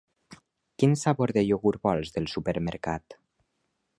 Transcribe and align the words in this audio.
Quin 0.83 0.95
sabor 1.01 1.33
de 1.35 1.43
iogurt 1.49 1.85
vols 1.87 2.15
del 2.17 2.27
supermercat? 2.33 3.19